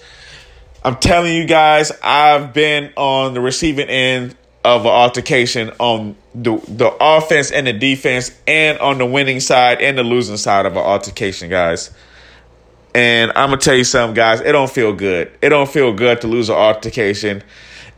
I'm 0.85 0.97
telling 0.97 1.35
you 1.35 1.47
guys, 1.47 1.91
I've 2.01 2.55
been 2.55 2.93
on 2.97 3.35
the 3.35 3.41
receiving 3.41 3.89
end 3.89 4.37
of 4.65 4.83
an 4.83 4.91
altercation 4.91 5.71
on 5.79 6.17
the 6.35 6.57
the 6.69 6.91
offense 7.01 7.51
and 7.51 7.67
the 7.67 7.73
defense, 7.73 8.33
and 8.47 8.79
on 8.79 8.99
the 8.99 9.07
winning 9.07 9.41
side 9.41 9.81
and 9.81 9.97
the 9.99 10.03
losing 10.03 10.39
side 10.39 10.67
of 10.67 10.73
an 10.73 10.79
altercation, 10.79 11.51
guys. 11.51 11.91
And 12.95 13.31
I'm 13.33 13.51
gonna 13.51 13.59
tell 13.59 13.75
you 13.75 13.85
something, 13.85 14.15
guys. 14.15 14.41
It 14.41 14.53
don't 14.53 14.71
feel 14.71 14.93
good. 14.93 15.31
It 15.43 15.51
don't 15.51 15.69
feel 15.69 15.93
good 15.93 16.21
to 16.23 16.29
lose 16.29 16.49
an 16.49 16.57
altercation. 16.57 17.43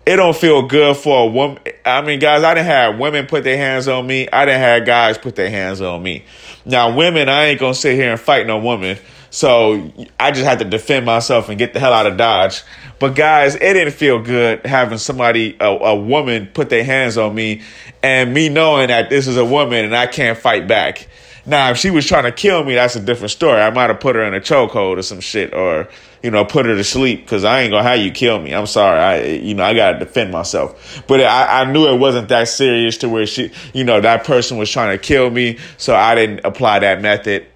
It 0.07 0.17
don't 0.17 0.37
feel 0.37 0.63
good 0.63 0.97
for 0.97 1.25
a 1.25 1.27
woman. 1.27 1.59
I 1.85 2.01
mean, 2.01 2.21
guys, 2.21 2.45
I 2.45 2.55
didn't 2.55 2.67
have 2.67 2.99
women 2.99 3.27
put 3.27 3.45
their 3.45 3.57
hands 3.57 3.89
on 3.89 4.07
me. 4.07 4.29
I 4.33 4.45
didn't 4.45 4.61
have 4.61 4.87
guys 4.87 5.19
put 5.19 5.35
their 5.35 5.51
hands 5.51 5.81
on 5.81 6.03
me. 6.03 6.25
Now, 6.65 6.97
women, 6.97 7.29
I 7.29 7.47
ain't 7.47 7.61
gonna 7.61 7.75
sit 7.75 7.95
here 7.95 8.13
and 8.13 8.21
fight 8.21 8.47
no 8.47 8.59
woman. 8.59 8.99
So 9.31 9.93
I 10.19 10.31
just 10.31 10.45
had 10.45 10.59
to 10.61 10.65
defend 10.65 11.07
myself 11.07 11.49
and 11.49 11.59
get 11.59 11.75
the 11.75 11.81
hell 11.81 11.93
out 11.93 12.07
of 12.07 12.17
Dodge. 12.17 12.63
But 12.99 13.15
guys, 13.15 13.55
it 13.55 13.61
didn't 13.61 13.95
feel 13.95 14.23
good 14.23 14.65
having 14.65 14.99
somebody, 14.99 15.57
a, 15.61 15.67
a 15.67 15.95
woman, 15.95 16.49
put 16.53 16.71
their 16.71 16.85
hands 16.85 17.19
on 17.19 17.35
me, 17.35 17.63
and 18.03 18.33
me 18.33 18.49
knowing 18.49 18.89
that 18.89 19.11
this 19.11 19.27
is 19.27 19.37
a 19.37 19.45
woman 19.45 19.85
and 19.85 19.95
I 19.95 20.07
can't 20.07 20.39
fight 20.39 20.67
back. 20.67 21.09
Now, 21.49 21.71
if 21.71 21.77
she 21.77 21.91
was 21.91 22.07
trying 22.07 22.25
to 22.25 22.33
kill 22.33 22.65
me, 22.65 22.75
that's 22.75 22.97
a 22.97 23.01
different 23.01 23.31
story. 23.31 23.61
I 23.61 23.71
might 23.71 23.89
have 23.89 24.01
put 24.01 24.17
her 24.17 24.25
in 24.25 24.35
a 24.35 24.41
chokehold 24.41 24.99
or 24.99 25.03
some 25.03 25.21
shit, 25.21 25.55
or 25.55 25.89
you 26.23 26.33
know, 26.33 26.45
put 26.45 26.67
her 26.67 26.75
to 26.75 26.83
sleep 26.83 27.21
because 27.21 27.45
I 27.45 27.61
ain't 27.61 27.71
gonna 27.71 27.85
have 27.85 28.01
you 28.01 28.11
kill 28.11 28.41
me. 28.41 28.53
I'm 28.53 28.67
sorry. 28.67 28.99
I, 28.99 29.23
you 29.27 29.55
know, 29.55 29.63
I 29.63 29.75
gotta 29.75 30.01
defend 30.01 30.33
myself. 30.33 31.05
But 31.07 31.21
I, 31.21 31.63
I 31.63 31.73
knew 31.73 31.87
it 31.87 32.01
wasn't 32.01 32.31
that 32.31 32.49
serious 32.49 32.97
to 32.99 33.09
where 33.09 33.27
she, 33.27 33.53
you 33.73 33.85
know, 33.85 34.01
that 34.01 34.25
person 34.25 34.57
was 34.59 34.69
trying 34.69 34.97
to 34.97 35.01
kill 35.01 35.31
me, 35.31 35.59
so 35.77 35.95
I 35.95 36.17
didn't 36.17 36.41
apply 36.45 36.81
that 36.81 37.01
method. 37.01 37.47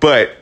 But 0.00 0.34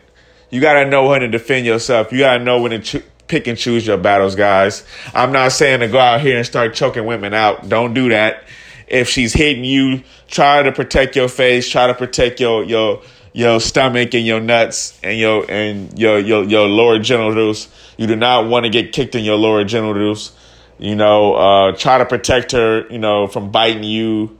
you 0.53 0.61
gotta 0.61 0.89
know 0.89 1.09
when 1.09 1.23
to 1.23 1.29
defend 1.29 1.67
yourself. 1.67 2.13
You 2.13 2.19
gotta 2.21 2.45
know 2.45 2.63
when 2.63 2.71
to 2.71 2.79
cho- 2.79 3.07
pick 3.27 3.49
and 3.49 3.59
choose 3.59 3.85
your 3.85 3.99
battles, 3.99 4.37
guys. 4.37 4.87
I'm 5.13 5.33
not 5.33 5.51
saying 5.51 5.81
to 5.81 5.89
go 5.89 5.99
out 5.99 6.21
here 6.21 6.37
and 6.37 6.47
start 6.47 6.75
choking 6.75 7.07
women 7.07 7.35
out. 7.35 7.69
Don't 7.69 7.95
do 7.95 8.11
that 8.11 8.45
if 8.93 9.09
she's 9.09 9.33
hitting 9.33 9.65
you, 9.65 10.03
try 10.29 10.63
to 10.63 10.71
protect 10.71 11.17
your 11.17 11.29
face, 11.29 11.69
try 11.69 11.87
to 11.87 11.95
protect 11.95 12.39
your 12.39 12.63
your 12.63 13.03
your 13.33 13.59
stomach 13.59 14.13
and 14.15 14.27
your 14.27 14.39
nuts 14.39 15.01
and 15.03 15.19
your 15.19 15.51
and 15.51 15.99
your 15.99 16.19
your 16.19 16.45
your 16.45 16.69
lower 16.69 16.99
genitals. 16.99 17.69
You 17.97 18.07
do 18.07 18.15
not 18.15 18.47
want 18.49 18.65
to 18.65 18.71
get 18.71 18.93
kicked 18.93 19.15
in 19.15 19.25
your 19.25 19.37
lower 19.37 19.65
genitals. 19.65 20.33
You 20.79 20.95
know, 20.95 21.35
uh, 21.35 21.73
try 21.73 21.99
to 21.99 22.05
protect 22.05 22.53
her. 22.53 22.87
You 22.91 22.99
know, 22.99 23.27
from 23.27 23.51
biting 23.51 23.83
you, 23.85 24.39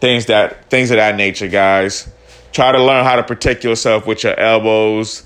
things 0.00 0.26
that 0.26 0.70
things 0.70 0.92
of 0.92 0.96
that 0.96 1.16
nature, 1.16 1.48
guys. 1.48 2.08
Try 2.52 2.72
to 2.72 2.82
learn 2.82 3.04
how 3.04 3.16
to 3.16 3.22
protect 3.24 3.64
yourself 3.64 4.06
with 4.06 4.22
your 4.24 4.38
elbows 4.38 5.24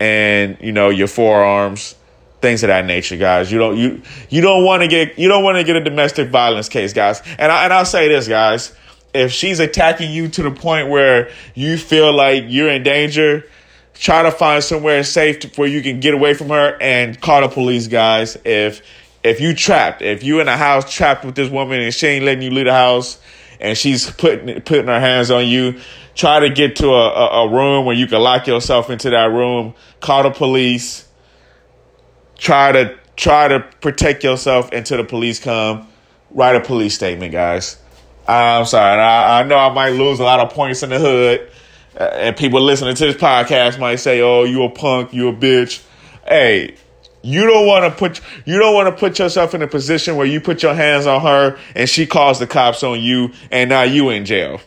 and 0.00 0.56
you 0.60 0.72
know 0.72 0.90
your 0.90 1.08
forearms 1.08 1.94
things 2.40 2.62
of 2.62 2.68
that 2.68 2.84
nature, 2.84 3.16
guys. 3.16 3.50
You 3.50 3.58
don't 3.58 3.76
you 3.76 4.02
you 4.30 4.40
don't 4.40 4.64
want 4.64 4.82
to 4.82 4.88
get 4.88 5.18
you 5.18 5.28
don't 5.28 5.42
want 5.42 5.58
to 5.58 5.64
get 5.64 5.76
a 5.76 5.82
domestic 5.82 6.30
violence 6.30 6.68
case, 6.68 6.92
guys. 6.92 7.22
And 7.38 7.50
I, 7.50 7.64
and 7.64 7.72
I'll 7.72 7.84
say 7.84 8.08
this, 8.08 8.28
guys. 8.28 8.74
If 9.14 9.32
she's 9.32 9.60
attacking 9.60 10.10
you 10.10 10.28
to 10.28 10.42
the 10.42 10.50
point 10.50 10.88
where 10.88 11.30
you 11.54 11.78
feel 11.78 12.14
like 12.14 12.44
you're 12.48 12.68
in 12.68 12.82
danger, 12.82 13.44
try 13.94 14.22
to 14.22 14.30
find 14.30 14.62
somewhere 14.62 15.02
safe 15.04 15.56
where 15.56 15.68
you 15.68 15.82
can 15.82 16.00
get 16.00 16.12
away 16.12 16.34
from 16.34 16.48
her 16.50 16.76
and 16.80 17.18
call 17.20 17.40
the 17.40 17.48
police, 17.48 17.88
guys. 17.88 18.36
If 18.44 18.82
if 19.24 19.40
you 19.40 19.54
trapped, 19.54 20.02
if 20.02 20.22
you 20.22 20.40
in 20.40 20.48
a 20.48 20.56
house 20.56 20.92
trapped 20.92 21.24
with 21.24 21.34
this 21.34 21.50
woman 21.50 21.80
and 21.80 21.92
she 21.92 22.06
ain't 22.06 22.24
letting 22.24 22.42
you 22.42 22.50
leave 22.50 22.66
the 22.66 22.72
house 22.72 23.18
and 23.60 23.76
she's 23.76 24.10
putting 24.10 24.60
putting 24.62 24.86
her 24.86 25.00
hands 25.00 25.30
on 25.30 25.46
you, 25.46 25.80
try 26.14 26.40
to 26.40 26.50
get 26.50 26.76
to 26.76 26.88
a, 26.88 27.08
a, 27.08 27.46
a 27.46 27.50
room 27.50 27.84
where 27.84 27.96
you 27.96 28.06
can 28.06 28.20
lock 28.20 28.46
yourself 28.46 28.90
into 28.90 29.10
that 29.10 29.30
room, 29.30 29.74
call 30.00 30.22
the 30.22 30.30
police 30.30 31.06
try 32.38 32.72
to 32.72 32.98
try 33.16 33.48
to 33.48 33.60
protect 33.80 34.22
yourself 34.22 34.72
until 34.72 34.98
the 34.98 35.04
police 35.04 35.40
come. 35.40 35.86
Write 36.30 36.56
a 36.56 36.60
police 36.60 36.94
statement, 36.94 37.32
guys. 37.32 37.78
I'm 38.28 38.64
sorry. 38.66 39.00
I, 39.00 39.40
I 39.40 39.42
know 39.44 39.56
I 39.56 39.72
might 39.72 39.90
lose 39.90 40.18
a 40.18 40.24
lot 40.24 40.40
of 40.40 40.52
points 40.52 40.82
in 40.82 40.90
the 40.90 40.98
hood, 40.98 41.48
uh, 41.98 42.02
and 42.02 42.36
people 42.36 42.60
listening 42.60 42.94
to 42.96 43.06
this 43.06 43.16
podcast 43.16 43.78
might 43.78 43.96
say, 43.96 44.20
"Oh, 44.20 44.44
you 44.44 44.64
a 44.64 44.70
punk, 44.70 45.12
you 45.14 45.28
a 45.28 45.32
bitch." 45.32 45.82
Hey, 46.26 46.76
you 47.26 47.44
don't 47.44 47.66
want 47.66 47.84
to 47.84 47.98
put 47.98 48.20
you 48.44 48.56
don't 48.58 48.72
want 48.72 48.86
to 48.86 48.98
put 48.98 49.18
yourself 49.18 49.52
in 49.52 49.60
a 49.60 49.66
position 49.66 50.14
where 50.14 50.26
you 50.26 50.40
put 50.40 50.62
your 50.62 50.74
hands 50.74 51.06
on 51.06 51.20
her 51.22 51.58
and 51.74 51.88
she 51.88 52.06
calls 52.06 52.38
the 52.38 52.46
cops 52.46 52.84
on 52.84 53.00
you, 53.00 53.32
and 53.50 53.70
now 53.70 53.82
you 53.82 54.10
in 54.10 54.24
jail. 54.24 54.60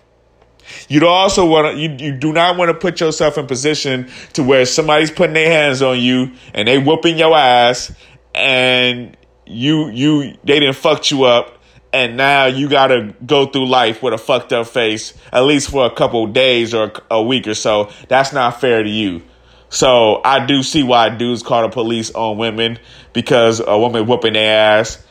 You 0.87 1.07
also 1.07 1.45
want 1.45 1.73
to, 1.73 1.81
you, 1.81 1.95
you 1.97 2.11
do 2.17 2.33
not 2.33 2.57
want 2.57 2.69
to 2.69 2.73
put 2.73 2.99
yourself 2.99 3.37
in 3.37 3.47
position 3.47 4.09
to 4.33 4.43
where 4.43 4.65
somebody's 4.65 5.09
putting 5.09 5.33
their 5.33 5.49
hands 5.49 5.81
on 5.81 5.99
you 5.99 6.33
and 6.53 6.67
they 6.67 6.77
whooping 6.77 7.17
your 7.17 7.35
ass 7.35 7.91
and 8.35 9.17
you, 9.47 9.89
you, 9.89 10.37
they 10.43 10.59
didn't 10.59 10.75
fucked 10.75 11.09
you 11.09 11.23
up 11.23 11.57
and 11.91 12.17
now 12.17 12.45
you 12.45 12.69
got 12.69 12.87
to 12.87 13.15
go 13.25 13.47
through 13.47 13.67
life 13.67 14.03
with 14.03 14.13
a 14.13 14.17
fucked 14.19 14.53
up 14.53 14.67
face 14.67 15.13
at 15.31 15.41
least 15.41 15.71
for 15.71 15.87
a 15.87 15.91
couple 15.91 16.27
days 16.27 16.73
or 16.75 16.91
a 17.09 17.21
week 17.21 17.47
or 17.47 17.55
so. 17.55 17.89
That's 18.07 18.31
not 18.31 18.61
fair 18.61 18.83
to 18.83 18.89
you. 18.89 19.23
So 19.69 20.21
I 20.23 20.45
do 20.45 20.63
see 20.63 20.83
why 20.83 21.09
dudes 21.09 21.43
call 21.43 21.61
the 21.61 21.69
police 21.69 22.11
on 22.11 22.37
women 22.37 22.79
because 23.13 23.61
a 23.65 23.77
woman 23.77 24.07
whooping 24.07 24.33
their 24.33 24.79
ass 24.79 25.03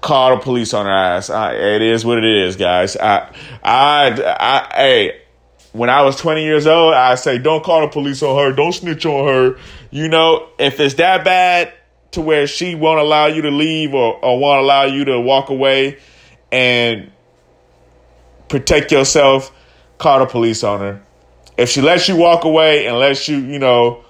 call 0.00 0.36
the 0.36 0.42
police 0.42 0.74
on 0.74 0.86
her 0.86 0.92
ass. 0.92 1.30
I, 1.30 1.54
it 1.54 1.82
is 1.82 2.04
what 2.04 2.18
it 2.18 2.24
is, 2.24 2.56
guys. 2.56 2.96
I, 2.96 3.32
I, 3.62 4.36
I, 4.40 4.74
hey, 4.74 5.20
when 5.72 5.90
I 5.90 6.02
was 6.02 6.16
20 6.16 6.42
years 6.42 6.66
old, 6.66 6.94
I 6.94 7.14
say, 7.16 7.38
don't 7.38 7.62
call 7.62 7.82
the 7.82 7.88
police 7.88 8.22
on 8.22 8.36
her. 8.38 8.52
Don't 8.52 8.72
snitch 8.72 9.04
on 9.04 9.28
her. 9.28 9.58
You 9.90 10.08
know, 10.08 10.48
if 10.58 10.80
it's 10.80 10.94
that 10.94 11.24
bad 11.24 11.72
to 12.12 12.20
where 12.20 12.46
she 12.46 12.74
won't 12.74 13.00
allow 13.00 13.26
you 13.26 13.42
to 13.42 13.50
leave 13.50 13.92
or, 13.94 14.16
or 14.24 14.38
won't 14.38 14.60
allow 14.60 14.84
you 14.84 15.04
to 15.04 15.20
walk 15.20 15.50
away 15.50 15.98
and 16.50 17.10
protect 18.48 18.92
yourself, 18.92 19.52
call 19.98 20.20
the 20.20 20.26
police 20.26 20.64
on 20.64 20.80
her. 20.80 21.05
If 21.56 21.70
she 21.70 21.80
lets 21.80 22.08
you 22.08 22.16
walk 22.16 22.44
away 22.44 22.86
and 22.86 22.98
lets 22.98 23.28
you, 23.28 23.38
you 23.38 23.58
know, 23.58 24.04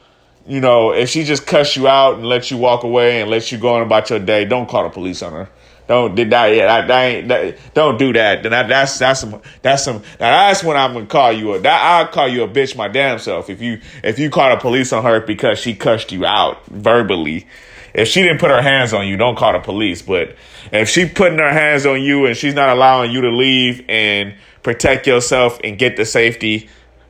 you 0.47 0.61
know, 0.61 0.93
if 0.93 1.11
she 1.11 1.25
just 1.25 1.47
cuss 1.47 1.77
you 1.77 1.89
out 1.89 2.17
and 2.17 2.27
lets 2.27 2.51
you 2.51 2.57
walk 2.57 2.85
away 2.85 3.21
and 3.21 3.31
lets 3.31 3.51
you 3.51 3.59
go 3.59 3.75
on 3.75 3.83
about 3.83 4.11
your 4.11 4.19
day, 4.19 4.45
don't 4.45 4.69
call 4.69 4.85
the 4.85 4.91
police 4.91 5.23
on 5.23 5.33
her. 5.33 5.49
Don't 5.87 6.17
did 6.17 6.31
that 6.31 6.47
yet. 6.47 6.91
I, 6.91 7.05
ain't, 7.07 7.57
don't 7.75 7.97
do 7.97 8.13
that. 8.13 8.43
Then 8.43 8.51
that's 8.51 8.99
that's 8.99 9.21
some 9.21 9.41
that's 9.63 9.85
some. 9.85 10.03
Now 10.19 10.49
that's 10.49 10.65
when 10.65 10.77
I'm 10.77 10.95
gonna 10.95 11.07
call 11.07 11.33
you 11.33 11.55
a. 11.55 11.61
That 11.61 11.81
I'll 11.81 12.09
call 12.09 12.29
you 12.29 12.43
a 12.43 12.49
bitch 12.49 12.77
my 12.77 12.89
damn 12.89 13.21
self 13.21 13.49
if 13.49 13.63
you 13.63 13.81
if 14.03 14.19
you 14.19 14.29
call 14.29 14.51
the 14.51 14.61
police 14.61 14.93
on 14.93 15.05
her 15.05 15.21
because 15.21 15.61
she 15.61 15.75
cussed 15.75 16.11
you 16.11 16.27
out 16.27 16.65
verbally. 16.67 17.47
If 17.95 18.09
she 18.09 18.23
didn't 18.23 18.41
put 18.41 18.51
her 18.51 18.61
hands 18.61 18.93
on 18.93 19.07
you, 19.07 19.17
don't 19.17 19.39
call 19.39 19.53
the 19.53 19.61
police. 19.61 20.03
But 20.03 20.35
if 20.73 20.89
she 20.89 21.07
putting 21.07 21.39
her 21.39 21.53
hands 21.53 21.87
on 21.87 22.03
you 22.03 22.27
and 22.27 22.37
she's 22.37 22.55
not 22.55 22.69
allowing 22.69 23.13
you 23.13 23.21
to 23.23 23.31
leave 23.31 23.85
and 23.89 24.35
protect 24.65 25.07
yourself 25.07 25.61
and 25.63 25.79
get 25.79 25.97
the 25.97 26.05
safety, 26.05 26.69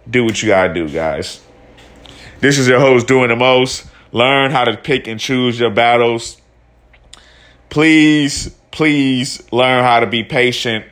do 0.09 0.25
what 0.25 0.43
you 0.43 0.49
gotta 0.49 0.73
do, 0.73 0.89
guys. 0.89 1.41
This 2.41 2.59
is 2.59 2.69
your 2.69 2.81
host 2.81 3.07
doing 3.07 3.29
the 3.29 3.37
most. 3.37 3.87
Learn 4.13 4.51
how 4.51 4.65
to 4.65 4.77
pick 4.77 5.07
and 5.07 5.19
choose 5.19 5.59
your 5.59 5.71
battles. 5.71 6.41
Please 7.69 8.55
please 8.71 9.43
learn 9.53 9.83
how 9.83 10.01
to 10.01 10.07
be 10.07 10.23
patient. 10.23 10.85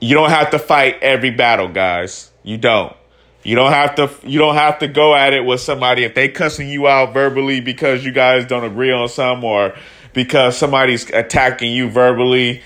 You 0.00 0.14
don't 0.14 0.30
have 0.30 0.50
to 0.50 0.58
fight 0.58 1.02
every 1.02 1.30
battle, 1.30 1.68
guys. 1.68 2.30
You 2.42 2.58
don't. 2.58 2.94
You 3.42 3.56
don't 3.56 3.72
have 3.72 3.94
to 3.94 4.10
you 4.28 4.38
don't 4.38 4.56
have 4.56 4.78
to 4.80 4.88
go 4.88 5.14
at 5.14 5.32
it 5.32 5.44
with 5.44 5.60
somebody 5.60 6.04
if 6.04 6.14
they 6.14 6.28
cussing 6.28 6.68
you 6.68 6.86
out 6.86 7.14
verbally 7.14 7.60
because 7.60 8.04
you 8.04 8.12
guys 8.12 8.44
don't 8.44 8.64
agree 8.64 8.92
on 8.92 9.08
some 9.08 9.42
or 9.42 9.74
because 10.12 10.56
somebody's 10.56 11.08
attacking 11.10 11.72
you 11.72 11.88
verbally. 11.88 12.62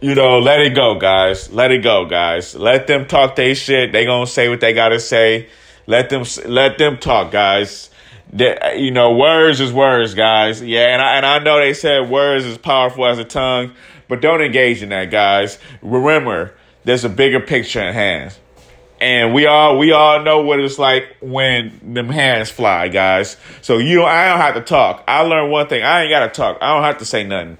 You 0.00 0.14
know, 0.14 0.38
let 0.38 0.60
it 0.60 0.74
go, 0.74 0.94
guys. 0.94 1.52
Let 1.52 1.70
it 1.72 1.82
go, 1.82 2.06
guys. 2.06 2.54
Let 2.54 2.86
them 2.86 3.06
talk 3.06 3.36
their 3.36 3.54
shit. 3.54 3.92
They 3.92 4.06
gonna 4.06 4.26
say 4.26 4.48
what 4.48 4.60
they 4.60 4.72
gotta 4.72 4.98
say. 5.00 5.48
Let 5.86 6.10
them 6.10 6.24
let 6.46 6.78
them 6.78 6.98
talk, 6.98 7.30
guys 7.30 7.90
that 8.32 8.78
you 8.78 8.90
know, 8.90 9.14
words 9.14 9.60
is 9.60 9.72
words, 9.72 10.14
guys. 10.14 10.62
Yeah, 10.62 10.92
and 10.92 11.02
I 11.02 11.16
and 11.16 11.26
I 11.26 11.38
know 11.38 11.58
they 11.58 11.74
said 11.74 12.08
words 12.08 12.44
is 12.44 12.58
powerful 12.58 13.06
as 13.06 13.18
a 13.18 13.24
tongue, 13.24 13.72
but 14.08 14.20
don't 14.20 14.40
engage 14.40 14.82
in 14.82 14.90
that, 14.90 15.10
guys. 15.10 15.58
Remember, 15.82 16.54
there's 16.84 17.04
a 17.04 17.08
bigger 17.08 17.40
picture 17.40 17.80
in 17.80 17.94
hand. 17.94 18.36
And 19.00 19.32
we 19.32 19.46
all 19.46 19.78
we 19.78 19.92
all 19.92 20.22
know 20.22 20.42
what 20.42 20.60
it's 20.60 20.78
like 20.78 21.16
when 21.20 21.80
them 21.94 22.10
hands 22.10 22.50
fly, 22.50 22.88
guys. 22.88 23.38
So 23.62 23.78
you 23.78 24.04
I 24.04 24.28
don't 24.28 24.40
have 24.40 24.54
to 24.54 24.60
talk. 24.60 25.02
I 25.08 25.22
learned 25.22 25.50
one 25.50 25.68
thing. 25.68 25.82
I 25.82 26.02
ain't 26.02 26.10
gotta 26.10 26.28
talk. 26.28 26.58
I 26.60 26.74
don't 26.74 26.82
have 26.82 26.98
to 26.98 27.06
say 27.06 27.24
nothing. 27.24 27.56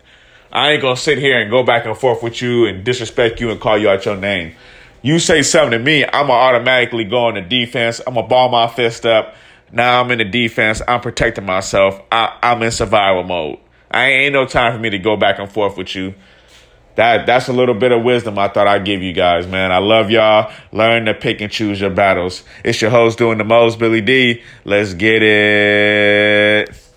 I 0.52 0.73
ain't 0.73 0.83
gonna 0.83 0.97
sit 0.97 1.19
here 1.19 1.40
and 1.40 1.50
go 1.50 1.62
back 1.62 1.87
and 1.87 1.97
forth 1.97 2.23
with 2.23 2.42
you 2.42 2.66
and 2.66 2.85
disrespect 2.85 3.40
you 3.40 3.50
and 3.50 3.61
call 3.61 3.78
you 3.78 3.88
out 3.88 4.04
your 4.04 4.16
name. 4.16 4.54
You 5.02 5.19
say 5.19 5.42
something 5.42 5.78
to 5.78 5.78
me, 5.78 6.04
I'm 6.04 6.26
gonna 6.26 6.33
automatically 6.33 7.04
go 7.04 7.26
on 7.26 7.35
the 7.35 7.40
defense. 7.40 8.00
I'm 8.07 8.14
gonna 8.14 8.26
ball 8.26 8.49
my 8.49 8.66
fist 8.66 9.07
up 9.07 9.35
now 9.73 10.00
I'm 10.00 10.11
in 10.11 10.19
the 10.19 10.25
defense. 10.25 10.83
I'm 10.87 11.00
protecting 11.00 11.47
myself. 11.47 12.00
I, 12.11 12.37
I'm 12.42 12.62
in 12.62 12.71
survival 12.71 13.23
mode. 13.23 13.59
I 13.90 14.07
ain't 14.07 14.33
no 14.33 14.47
time 14.47 14.73
for 14.73 14.78
me 14.78 14.90
to 14.90 14.99
go 14.99 15.16
back 15.16 15.38
and 15.38 15.50
forth 15.50 15.76
with 15.76 15.95
you. 15.95 16.14
That 16.97 17.25
that's 17.25 17.49
a 17.49 17.52
little 17.52 17.75
bit 17.75 17.92
of 17.92 18.02
wisdom 18.02 18.37
I 18.38 18.49
thought 18.49 18.66
I'd 18.66 18.85
give 18.85 19.00
you 19.00 19.12
guys, 19.12 19.47
man. 19.47 19.71
I 19.71 19.78
love 19.78 20.11
y'all. 20.11 20.52
Learn 20.73 21.07
to 21.07 21.14
pick 21.14 21.40
and 21.40 21.50
choose 21.50 21.80
your 21.80 21.90
battles. 21.90 22.42
It's 22.64 22.83
your 22.83 22.90
host 22.90 23.16
doing 23.16 23.38
the 23.38 23.45
most, 23.45 23.78
Billy 23.78 24.00
D. 24.00 24.42
Let's 24.64 24.95
get 24.95 25.23
it. 25.23 26.89